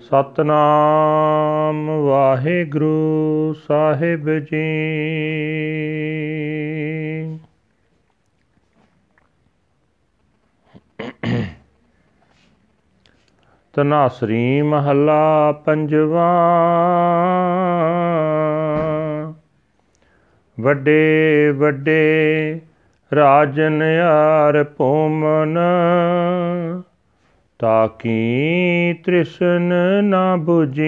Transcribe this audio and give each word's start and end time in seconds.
ਸਤਨਾਮ 0.00 1.90
ਵਾਹਿਗੁਰੂ 1.90 3.54
ਸਾਹਿਬ 3.68 4.30
ਜੀ। 4.30 4.64
ਤਨਾਸਰੀ 13.72 14.62
ਮਹੱਲਾ 14.62 15.52
ਪੰਜਵਾ। 15.52 16.28
ਵੱਡੇ 20.60 21.52
ਵੱਡੇ 21.56 22.60
ਰਾਜਨ 23.14 23.82
ਯਾਰ 23.82 24.64
ਭੂਮਨ 24.64 25.58
ਤਾਕੀ 27.58 28.94
ਤ੍ਰਿਸ਼ਨ 29.04 29.72
ਨਾ 30.04 30.36
부ਜੀ 30.36 30.84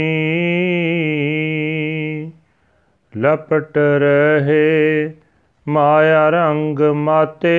ਲਪਟ 3.19 3.79
ਰਹੇ 3.79 5.11
ਮਾਇਆ 5.69 6.31
ਰੰਗ 6.31 6.81
ਮਾਤੇ। 6.81 7.59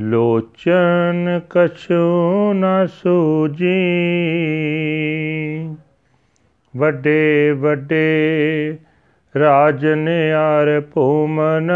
ਲੋਚਨ 0.00 1.40
ਕਛੂ 1.50 2.52
ਨ 2.52 2.64
ਸੂਜੀ 2.86 3.76
ਵੱਡੇ 6.76 7.50
ਵੱਡੇ 7.56 8.78
ਰਾਜਨ 9.38 10.08
ਯਾਰ 10.08 10.82
ਭੂਮਨ। 10.94 11.70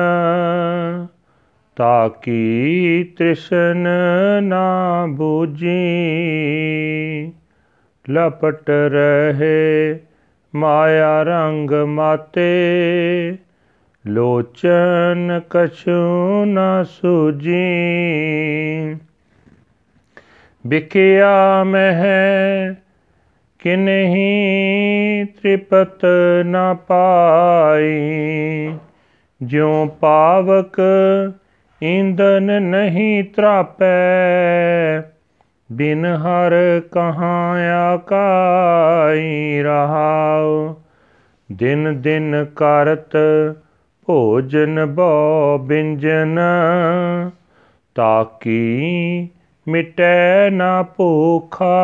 ਤਾਕੀ 1.80 3.04
ਤ੍ਰਿਸ਼ਨ 3.18 3.88
ਨਾ 4.42 5.06
ਬੂਜੀ 5.06 5.68
ਲਪਟ 8.10 8.70
ਰਹੇ 8.70 9.98
ਮਾਇਆ 10.54 11.22
ਰੰਗ 11.22 11.70
ਮਾਤੇ 11.70 12.42
ਲੋਚਨ 14.06 15.40
ਕਛੂ 15.50 16.44
ਨ 16.44 16.84
ਸੂਜੀ 16.84 17.54
ਬਿਕਿਆ 20.66 21.64
ਮਹਿ 21.64 22.74
ਕਿਨਹੀ 23.58 25.24
ਤ੍ਰਿਪਤ 25.24 26.04
ਨ 26.46 26.74
ਪਾਈ 26.88 27.98
ਜਿਉ 29.42 29.86
ਪਾਵਕ 29.86 30.80
ਇੰਦਨ 31.82 32.62
ਨਹੀਂ 32.62 33.24
ਤਰਾਪੈ, 33.24 33.86
ਬਿਨ 35.72 36.04
ਹਰ 36.06 36.80
ਕਹਾਂ 36.92 37.70
ਆਕਾਈ 37.74 39.62
ਰਹਾਉ। 39.62 40.74
ਦਿਨ 41.52 42.00
ਦਿਨ 42.00 42.46
ਕਰਤ 42.56 43.16
ਭੋਜਨ 44.06 44.86
ਬੋ 44.86 45.58
ਬਿੰਜਨ, 45.58 46.38
ਤਾਕੀ 47.94 49.28
ਮਿਟੈ 49.68 50.50
ਨਾ 50.50 50.82
ਭੂਖਾ। 50.82 51.80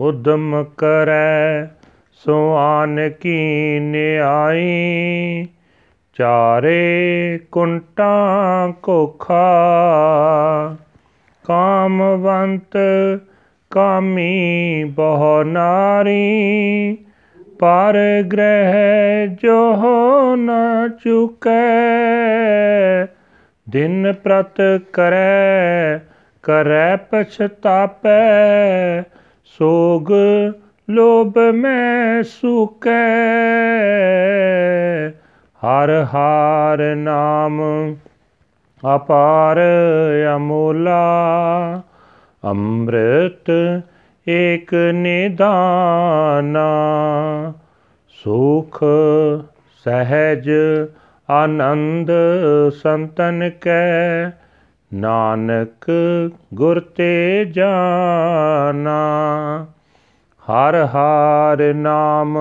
ਉਦਮ 0.00 0.64
ਕਰੈ 0.76 1.66
ਸੋ 2.12 2.56
ਆਨ 2.56 3.10
ਕੀ 3.10 3.78
ਨਿਆਈ 3.80 5.46
ਚਾਰੇ 6.18 7.38
ਕੁੰਟਾਂ 7.52 8.72
ਕੋਖਾ, 8.72 9.36
ਕਾਮਵੰਤ 11.44 12.76
ਕਾਮੀ 13.70 14.84
ਬਹੁ 14.84 15.42
ਨਾਰੀ, 15.42 16.98
ਪਰ 17.58 18.22
ਗ੍ਰਹਿ 18.32 19.26
ਜੋ 19.26 19.74
ਨ 20.36 20.50
ਚੁਕੈ, 21.04 21.56
ਦਿਨ 23.70 24.12
ਪ੍ਰਤ 24.12 24.60
ਕਰੈ 24.92 25.98
ਕਰੈ 26.42 26.96
ਪਛਤਾਪੈ, 26.96 28.20
ਸੋਗ 29.44 30.12
ਲੋਭ 30.90 31.38
ਮੈਂ 31.38 32.22
ਸੁਕੈ। 32.22 32.98
ਹਰ 35.62 36.04
ਹਰ 36.04 36.94
ਨਾਮ 36.96 37.60
ਅਪਾਰ 38.94 39.58
ਅਮੋਲਾ, 40.36 41.02
ਅੰਮ੍ਰਿਤ 42.44 43.50
ਏਕ 44.28 44.74
ਨਿਦਾਨਾ, 44.74 46.66
ਸੁਖ 48.08 48.84
ਸਹਿਜ 49.84 50.50
ਆਨੰਦ 51.30 52.10
ਸੰਤਨ 52.82 53.50
ਕੈ, 53.60 54.30
ਨਾਨਕ 54.94 55.90
ਗੁਰ 56.54 56.80
ਤੇ 56.80 57.44
ਜਾਨਾ। 57.44 58.98
ਹਰ 60.42 60.74
ਹਰ 60.84 61.74
ਨਾਮ 61.74 62.38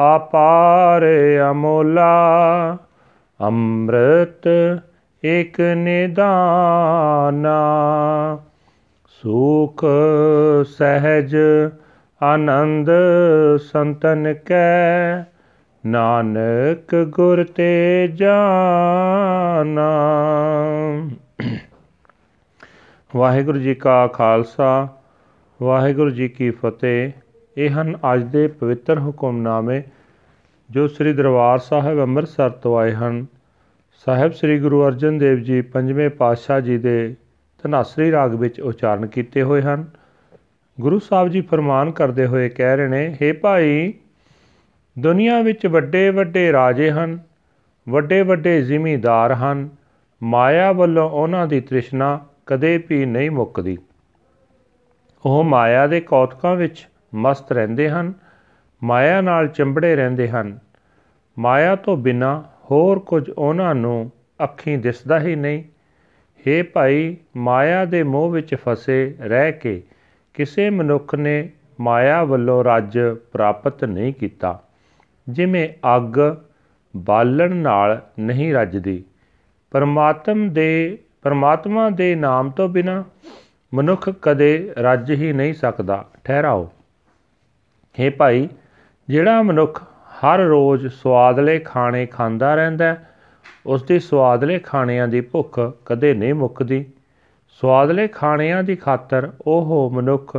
ਆਪਾਰ 0.00 1.04
ਅਮੋਲਾ, 1.50 2.76
ਅੰਮ੍ਰਿਤ 3.40 4.48
ਇਕ 5.24 5.60
ਨਿਦਾਨਾ। 5.60 7.58
ਸੁਖ 9.08 9.84
ਸਹਿਜ 10.64 11.36
ਆਨੰਦ 12.22 12.90
ਸੰਤਨ 13.72 14.34
ਕੈ, 14.34 15.22
ਨਾਨਕ 15.86 16.94
ਗੁਰ 16.94 17.44
ਤੇ 17.44 18.08
ਜਾਨਾ। 18.14 19.90
ਵਾਹਿਗੁਰੂ 23.16 23.58
ਜੀ 23.58 23.74
ਕਾ 23.74 24.06
ਖਾਲਸਾ, 24.06 24.88
ਵਾਹਿਗੁਰੂ 25.62 26.10
ਜੀ 26.10 26.28
ਕੀ 26.28 26.50
ਫਤਿਹ। 26.50 27.12
ਇਹ 27.58 27.70
ਹਨ 27.70 27.98
ਅੱਜ 28.14 28.22
ਦੇ 28.22 28.46
ਪਵਿੱਤਰ 28.48 28.98
ਹੁਕਮਨਾਮੇ, 28.98 29.82
ਜੋ 30.70 30.88
ਸ੍ਰੀ 30.88 31.12
ਦਰਬਾਰ 31.12 31.58
ਸਾਹਿਬ 31.58 32.00
ਅੰਮ੍ਰਿਤਸਰ 32.00 32.50
ਤੋਂ 32.50 32.78
ਆਏ 32.78 32.92
ਹਨ। 32.92 33.26
ਸਾਹਿਬ 33.92 34.32
ਸ੍ਰੀ 34.32 34.58
ਗੁਰੂ 34.58 34.86
ਅਰਜਨ 34.86 35.18
ਦੇਵ 35.18 35.38
ਜੀ 35.38 35.60
ਪੰਜਵੇਂ 35.60 36.10
ਪਾਤਸ਼ਾਹ 36.10 36.60
ਜੀ 36.60 36.78
ਦੇ 36.78 37.14
ਧਨਾਸਰੀ 37.62 38.12
ਰਾਗ 38.12 38.34
ਵਿੱਚ 38.34 38.60
ਉਚਾਰਨ 38.60 39.06
ਕੀਤੇ 39.06 39.42
ਹੋਏ 39.42 39.62
ਹਨ। 39.62 39.84
ਗੁਰੂ 40.80 40.98
ਸਾਹਿਬ 40.98 41.28
ਜੀ 41.28 41.40
ਫਰਮਾਨ 41.40 41.90
ਕਰਦੇ 41.90 42.26
ਹੋਏ 42.26 42.48
ਕਹਿ 42.48 42.76
ਰਹੇ 42.76 42.88
ਨੇ 42.88 43.16
हे 43.22 43.38
ਭਾਈ, 43.40 43.94
ਦੁਨੀਆ 44.98 45.42
ਵਿੱਚ 45.42 45.66
ਵੱਡੇ 45.66 46.10
ਵੱਡੇ 46.10 46.52
ਰਾਜੇ 46.52 46.90
ਹਨ, 46.90 47.18
ਵੱਡੇ 47.88 48.22
ਵੱਡੇ 48.22 48.62
ਜ਼ਿਮੀਂਦਾਰ 48.62 49.32
ਹਨ, 49.32 49.68
ਮਾਇਆ 50.22 50.72
ਵੱਲੋਂ 50.72 51.10
ਉਹਨਾਂ 51.10 51.46
ਦੀ 51.46 51.60
ਤ੍ਰਿਸ਼ਨਾ 51.60 52.20
ਕਦੇ 52.46 52.84
ਵੀ 52.88 53.06
ਨਹੀਂ 53.06 53.30
ਮੁੱਕਦੀ। 53.30 53.78
ਉਹ 55.24 55.44
ਮਾਇਆ 55.44 55.86
ਦੇ 55.86 56.00
ਕੌਤਕਾਂ 56.00 56.56
ਵਿੱਚ 56.56 56.88
ਮਸਤ 57.12 57.52
ਰਹਿੰਦੇ 57.52 57.88
ਹਨ, 57.90 58.12
ਮਾਇਆ 58.82 59.20
ਨਾਲ 59.20 59.48
ਚੰਬੜੇ 59.48 59.94
ਰਹਿੰਦੇ 59.96 60.28
ਹਨ। 60.28 60.58
ਮਾਇਆ 61.36 61.76
ਤੋਂ 61.76 61.96
ਬਿਨਾ 61.96 62.42
ਹੋਰ 62.70 62.98
ਕੁਝ 62.98 63.30
ਉਹਨਾਂ 63.30 63.74
ਨੂੰ 63.74 64.10
ਅੱਖੀਂ 64.44 64.78
ਦਿਸਦਾ 64.78 65.20
ਹੀ 65.20 65.34
ਨਹੀਂ। 65.36 65.62
हे 66.40 66.66
ਭਾਈ, 66.72 67.16
ਮਾਇਆ 67.36 67.84
ਦੇ 67.84 68.02
ਮੋਹ 68.02 68.30
ਵਿੱਚ 68.30 68.54
ਫਸੇ 68.54 69.16
ਰਹਿ 69.20 69.52
ਕੇ 69.52 69.82
ਕਿਸੇ 70.34 70.70
ਮਨੁੱਖ 70.70 71.14
ਨੇ 71.14 71.50
ਮਾਇਆ 71.80 72.22
ਵੱਲੋਂ 72.24 72.62
ਰਾਜ 72.64 72.98
ਪ੍ਰਾਪਤ 73.32 73.84
ਨਹੀਂ 73.84 74.12
ਕੀਤਾ, 74.14 74.62
ਜਿਵੇਂ 75.28 75.68
ਅੱਗ 75.96 76.18
ਬਾਲਣ 76.96 77.56
ਨਾਲ 77.56 78.00
ਨਹੀਂ 78.18 78.52
ਰੱਜਦੀ। 78.54 79.02
ਪਰਮਾਤਮ 79.70 80.52
ਦੇ, 80.52 80.98
ਪਰਮਾਤਮਾ 81.22 81.88
ਦੇ 81.90 82.14
ਨਾਮ 82.14 82.50
ਤੋਂ 82.50 82.68
ਬਿਨਾ 82.68 83.04
ਮਨੁੱਖ 83.72 84.08
ਕਦੇ 84.22 84.72
ਰੱਜ 84.78 85.10
ਹੀ 85.12 85.32
ਨਹੀਂ 85.32 85.54
ਸਕਦਾ। 85.54 86.04
ਠਹਿਰਾਓ। 86.24 86.70
हे 87.94 88.10
ਭਾਈ, 88.18 88.48
ਜਿਹੜਾ 89.08 89.42
ਮਨੁੱਖ 89.42 89.82
ਹਰ 90.16 90.38
ਰੋਜ਼ 90.38 90.86
ਸਵਾਦਲੇ 90.86 91.58
ਖਾਣੇ 91.58 92.06
ਖਾਂਦਾ 92.06 92.54
ਰਹਿੰਦਾ 92.54 92.96
ਉਸ 93.66 93.82
ਦੀ 93.82 93.98
ਸਵਾਦਲੇ 94.00 94.58
ਖਾਣਿਆਂ 94.58 95.08
ਦੀ 95.08 95.20
ਭੁੱਖ 95.20 95.58
ਕਦੇ 95.86 96.12
ਨਹੀਂ 96.14 96.34
ਮੁੱਕਦੀ। 96.34 96.84
ਸਵਾਦਲੇ 97.62 98.06
ਖਾਣਿਆਂ 98.08 98.62
ਦੀ 98.62 98.76
ਖਾਤਰ 98.76 99.30
ਉਹ 99.40 99.90
ਮਨੁੱਖ 99.94 100.36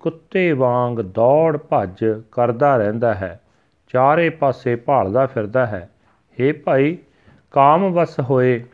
ਕੁੱਤੇ 0.00 0.52
ਵਾਂਗ 0.52 0.98
ਦੌੜ 0.98 1.56
ਭੱਜ 1.56 2.04
ਕਰਦਾ 2.32 2.76
ਰਹਿੰਦਾ 2.76 3.14
ਹੈ, 3.14 3.40
ਚਾਰੇ 3.88 4.28
ਪਾਸੇ 4.30 4.76
ਭਾਲਦਾ 4.76 5.26
ਫਿਰਦਾ 5.26 5.66
ਹੈ। 5.66 5.88
हे 6.36 6.54
ਭਾਈ, 6.64 6.96
ਕਾਮ 7.52 7.92
ਵਸ 7.92 8.20
ਹੋਏ, 8.20 8.64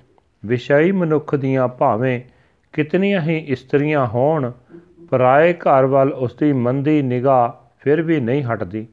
ਵਿਸ਼ਈ 0.46 0.92
ਮਨੁੱਖ 0.92 1.34
ਦੀਆਂ 1.34 1.68
ਭਾਵੇਂ 1.68 2.20
ਕਿਤਨੀਆਂ 2.72 3.20
ਹੀ 3.20 3.36
ਇਸਤਰੀਆਂ 3.38 4.06
ਹੋਣ, 4.06 4.50
ਪਰਾਏ 5.10 5.52
ਘਰ 5.52 5.86
ਵੱਲ 5.86 6.12
ਉਸ 6.12 6.34
ਦੀ 6.34 6.52
ਮੰਦੀ 6.52 7.02
ਨਿਗਾਹ 7.02 7.63
ਫਿਰ 7.84 8.02
ਵੀ 8.02 8.20
ਨਹੀਂ 8.20 8.44
ਹਟਦੀ। 8.44 8.86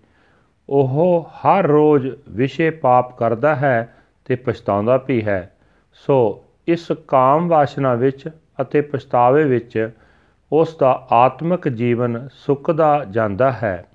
ਉਹ 0.69 1.29
ਹਰ 1.37 1.67
ਰੋਜ਼ 1.67 2.07
ਵਿਸ਼ੇ 2.29 2.69
ਪਾਪ 2.69 3.17
ਕਰਦਾ 3.17 3.55
ਹੈ 3.55 3.95
ਤੇ 4.25 4.35
ਪਛਤਾਉਂਦਾ 4.35 4.97
ਵੀ 5.07 5.23
ਹੈ। 5.25 5.55
ਸੋ 5.93 6.43
ਇਸ 6.67 6.91
ਕਾਮ 7.07 7.47
ਵਾਸ਼ਨਾ 7.47 7.93
ਵਿੱਚ 7.95 8.29
ਅਤੇ 8.61 8.81
ਪਛਤਾਵੇ 8.81 9.43
ਵਿੱਚ 9.43 9.89
ਉਸ 10.51 10.77
ਦਾ 10.77 11.07
ਆਤਮਿਕ 11.11 11.67
ਜੀਵਨ 11.67 12.27
ਸੁੱਕਦਾ 12.33 13.05
ਜਾਂਦਾ 13.09 13.51
ਹੈ। 13.51 13.85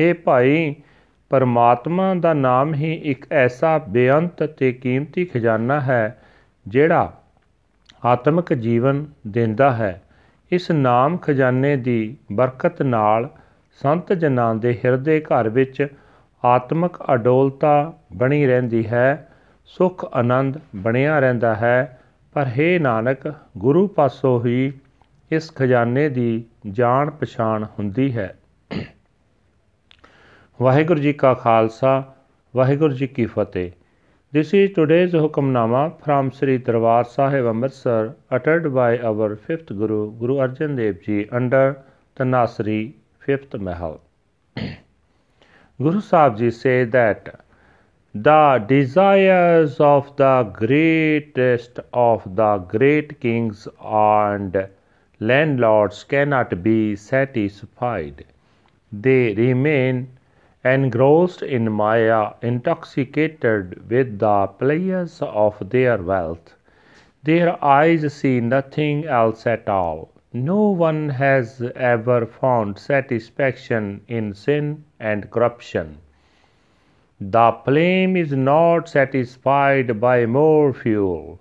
ਇਹ 0.00 0.14
ਭਾਈ, 0.14 0.74
ਪਰਮਾਤਮਾ 1.30 2.14
ਦਾ 2.14 2.32
ਨਾਮ 2.34 2.74
ਹੀ 2.74 2.94
ਇੱਕ 2.94 3.32
ਐਸਾ 3.32 3.78
ਬੇਅੰਤ 3.78 4.42
ਤੇ 4.42 4.72
ਕੀਮਤੀ 4.72 5.24
ਖਜ਼ਾਨਾ 5.24 5.80
ਹੈ, 5.80 6.22
ਜਿਹੜਾ 6.68 7.12
ਆਤਮਿਕ 8.04 8.54
ਜੀਵਨ 8.54 9.06
ਦਿੰਦਾ 9.28 9.72
ਹੈ। 9.72 10.02
ਇਸ 10.52 10.70
ਨਾਮ 10.70 11.16
ਖਜ਼ਾਨੇ 11.16 11.76
ਦੀ 11.76 12.16
ਬਰਕਤ 12.32 12.82
ਨਾਲ 12.82 13.30
ਸੰਤ 13.82 14.12
ਜਨਾਂ 14.12 14.54
ਦੇ 14.54 14.72
ਹਿਰਦੇ 14.84 15.20
ਘਰ 15.20 15.48
ਵਿੱਚ 15.48 15.86
ਆਤਮਿਕ 16.42 16.96
ਅਡੋਲਤਾ 17.14 17.92
ਬਣੀ 18.12 18.46
ਰਹਿੰਦੀ 18.46 18.86
ਹੈ 18.86 19.28
ਸੁਖ 19.68 20.04
ਆਨੰਦ 20.12 20.58
ਬਣਿਆ 20.76 21.18
ਰਹਿੰਦਾ 21.20 21.54
ਹੈ 21.54 21.98
ਪਰ 22.34 22.46
हे 22.46 22.80
ਨਾਨਕ 22.80 23.32
ਗੁਰੂ 23.58 23.86
ਪਾਸੋਂ 23.88 24.40
ਹੀ 24.46 24.72
ਇਸ 25.30 25.50
ਖਜ਼ਾਨੇ 25.54 26.08
ਦੀ 26.08 26.44
ਜਾਣ 26.66 27.10
ਪਛਾਣ 27.10 27.64
ਹੁੰਦੀ 27.78 28.16
ਹੈ 28.16 28.34
ਵਾਹਿਗੁਰੂ 30.60 31.00
ਜੀ 31.00 31.12
ਕਾ 31.12 31.34
ਖਾਲਸਾ 31.34 32.02
ਵਾਹਿਗੁਰੂ 32.54 32.94
ਜੀ 32.94 33.06
ਕੀ 33.06 33.26
ਫਤਿਹ 33.26 33.70
This 34.32 34.48
is 34.52 34.70
today's 34.72 35.12
Hukamnama 35.12 35.80
from 36.00 36.32
Sri 36.32 36.58
Darbar 36.58 37.04
Sahib 37.06 37.46
Amritsar 37.46 38.16
uttered 38.30 38.64
by 38.74 38.98
our 39.00 39.36
fifth 39.36 39.68
Guru, 39.68 40.10
Guru 40.12 40.38
Arjan 40.38 40.74
Dev 40.76 40.96
Ji 41.02 41.28
under 41.30 41.76
Tanasri 42.16 42.94
fifth 43.24 43.54
Mahal. 43.54 44.00
Guru 45.82 46.00
Sahib 46.00 46.36
Ji 46.38 46.50
say 46.50 46.84
that 46.84 47.40
the 48.14 48.64
desires 48.68 49.80
of 49.80 50.14
the 50.16 50.44
greatest 50.52 51.80
of 51.92 52.36
the 52.36 52.58
great 52.58 53.18
kings 53.20 53.66
and 53.82 54.68
landlords 55.18 56.04
cannot 56.04 56.62
be 56.62 56.94
satisfied. 56.94 58.24
They 58.92 59.34
remain 59.34 60.08
engrossed 60.64 61.42
in 61.42 61.72
Maya, 61.72 62.34
intoxicated 62.42 63.90
with 63.90 64.18
the 64.20 64.46
pleasures 64.46 65.20
of 65.22 65.70
their 65.70 65.98
wealth. 65.98 66.54
Their 67.24 67.62
eyes 67.64 68.12
see 68.12 68.40
nothing 68.40 69.06
else 69.06 69.46
at 69.46 69.68
all. 69.68 70.13
No 70.36 70.70
one 70.70 71.10
has 71.10 71.62
ever 71.76 72.26
found 72.26 72.76
satisfaction 72.76 74.02
in 74.08 74.34
sin 74.34 74.84
and 74.98 75.30
corruption. 75.30 75.98
The 77.20 77.52
flame 77.64 78.16
is 78.16 78.32
not 78.32 78.88
satisfied 78.88 80.00
by 80.00 80.26
more 80.26 80.74
fuel. 80.74 81.40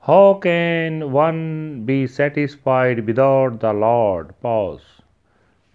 How 0.00 0.34
can 0.34 1.10
one 1.10 1.84
be 1.86 2.06
satisfied 2.06 3.06
without 3.06 3.60
the 3.60 3.72
Lord? 3.72 4.38
Pause. 4.42 5.02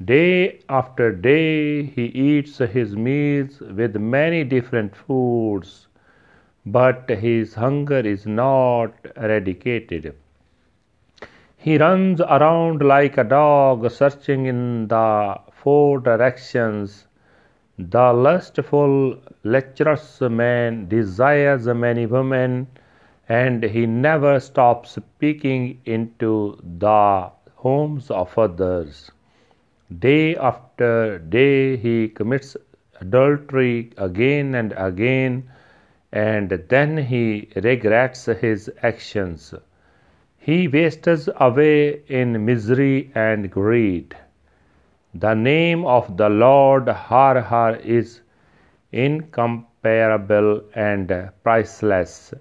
Day 0.06 0.60
after 0.70 1.12
day 1.12 1.84
he 1.84 2.06
eats 2.06 2.60
his 2.60 2.96
meals 2.96 3.62
with 3.62 3.96
many 3.96 4.44
different 4.44 4.96
foods, 4.96 5.88
but 6.66 7.10
his 7.10 7.56
hunger 7.56 8.00
is 8.00 8.28
not 8.28 8.94
eradicated. 9.18 10.16
He 11.64 11.78
runs 11.78 12.20
around 12.20 12.82
like 12.84 13.18
a 13.18 13.24
dog, 13.24 13.90
searching 13.90 14.48
in 14.48 14.90
the 14.90 15.40
four 15.54 16.02
directions. 16.02 17.08
The 17.80 18.12
lustful, 18.12 19.18
lecherous 19.46 20.20
man 20.20 20.90
desires 20.90 21.66
many 21.66 22.06
women, 22.06 22.68
and 23.30 23.64
he 23.64 23.86
never 23.86 24.42
stops 24.42 25.00
peeking 25.20 25.80
into 25.86 26.60
the 26.80 27.32
homes 27.56 28.12
of 28.12 28.38
others. 28.38 29.10
Day 30.00 30.36
after 30.36 31.18
day 31.18 31.78
he 31.78 32.10
commits 32.10 32.58
adultery 33.00 33.92
again 33.98 34.54
and 34.54 34.74
again, 34.76 35.50
and 36.12 36.50
then 36.68 36.98
he 36.98 37.48
regrets 37.56 38.26
his 38.26 38.70
actions. 38.82 39.54
He 40.46 40.68
wastes 40.68 41.30
away 41.38 42.02
in 42.10 42.44
misery 42.44 43.10
and 43.16 43.50
greed. 43.50 44.14
The 45.14 45.36
name 45.36 45.86
of 45.86 46.18
the 46.18 46.28
Lord 46.28 46.90
Har 46.90 47.40
Har 47.40 47.78
is 47.78 48.20
incomparable 48.92 50.62
and 50.76 51.30
priceless. 51.44 52.34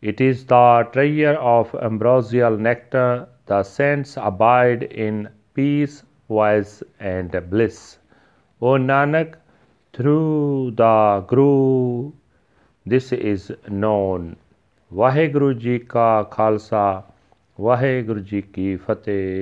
It 0.00 0.22
is 0.22 0.46
the 0.46 0.88
treasure 0.90 1.34
of 1.34 1.74
ambrosial 1.74 2.56
nectar. 2.56 3.28
The 3.44 3.62
saints 3.62 4.16
abide 4.16 4.84
in 4.84 5.28
peace, 5.52 6.02
voice, 6.28 6.82
and 6.98 7.30
bliss. 7.50 7.98
O 8.62 8.78
Nanak, 8.78 9.34
through 9.92 10.70
the 10.76 11.22
Guru, 11.28 12.12
this 12.86 13.12
is 13.12 13.52
known. 13.68 14.36
Vaheguru 14.90 15.58
Ji 15.58 15.80
Ka 15.80 16.24
Khalsa. 16.24 17.04
Waheguru 17.60 18.20
ji 18.20 18.40
Ki 18.42 18.76
Fateh. 18.76 19.32